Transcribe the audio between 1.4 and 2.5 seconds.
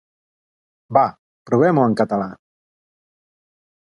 provem-ho en català!